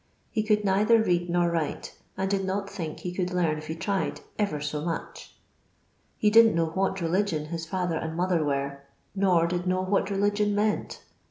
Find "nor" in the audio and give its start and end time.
1.29-1.51, 9.13-9.45